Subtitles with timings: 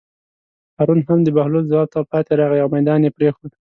[0.77, 3.51] هارون هم د بهلول ځواب ته پاتې راغی او مېدان یې پرېښود.